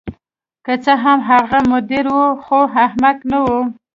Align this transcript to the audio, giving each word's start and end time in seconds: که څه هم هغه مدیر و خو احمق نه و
که 0.65 0.73
څه 0.83 0.93
هم 1.03 1.19
هغه 1.29 1.59
مدیر 1.71 2.05
و 2.17 2.21
خو 2.43 2.59
احمق 2.85 3.17
نه 3.31 3.39
و 3.43 3.45